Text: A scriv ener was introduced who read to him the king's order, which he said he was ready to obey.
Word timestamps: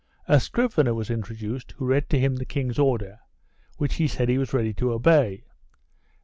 A 0.27 0.37
scriv 0.37 0.83
ener 0.83 0.95
was 0.95 1.11
introduced 1.11 1.73
who 1.73 1.85
read 1.85 2.09
to 2.09 2.17
him 2.19 2.35
the 2.37 2.43
king's 2.45 2.79
order, 2.79 3.19
which 3.77 3.97
he 3.97 4.07
said 4.07 4.29
he 4.29 4.39
was 4.39 4.51
ready 4.51 4.73
to 4.73 4.91
obey. 4.93 5.45